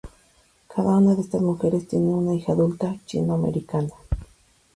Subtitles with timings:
[0.67, 3.89] Cada una de estas mujeres tiene una hija adulta chino-americana.